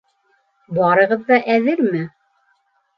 —Барығыҙ 0.79 1.29
ҙа 1.29 1.41
әҙерме? 1.59 2.05